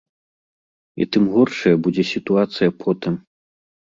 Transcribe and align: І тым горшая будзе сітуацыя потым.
І 1.03 1.07
тым 1.15 1.23
горшая 1.35 1.75
будзе 1.87 2.03
сітуацыя 2.13 2.69
потым. 2.83 3.13